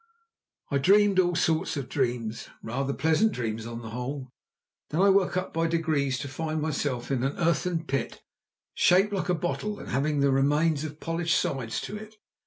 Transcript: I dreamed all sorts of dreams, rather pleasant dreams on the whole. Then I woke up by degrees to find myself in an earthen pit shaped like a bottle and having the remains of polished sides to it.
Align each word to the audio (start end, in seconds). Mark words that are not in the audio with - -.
I 0.71 0.79
dreamed 0.79 1.19
all 1.19 1.35
sorts 1.35 1.77
of 1.77 1.87
dreams, 1.87 2.49
rather 2.63 2.91
pleasant 2.91 3.33
dreams 3.33 3.67
on 3.67 3.83
the 3.83 3.91
whole. 3.91 4.31
Then 4.89 4.99
I 4.99 5.09
woke 5.09 5.37
up 5.37 5.53
by 5.53 5.67
degrees 5.67 6.17
to 6.21 6.27
find 6.27 6.59
myself 6.59 7.11
in 7.11 7.21
an 7.23 7.37
earthen 7.37 7.85
pit 7.85 8.23
shaped 8.73 9.13
like 9.13 9.29
a 9.29 9.35
bottle 9.35 9.77
and 9.79 9.89
having 9.89 10.19
the 10.19 10.31
remains 10.31 10.83
of 10.83 10.99
polished 10.99 11.39
sides 11.39 11.79
to 11.81 11.97
it. 11.97 12.15